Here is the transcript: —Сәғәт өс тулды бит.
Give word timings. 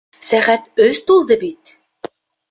—Сәғәт 0.27 0.79
өс 0.85 1.01
тулды 1.11 1.37
бит. 1.43 1.75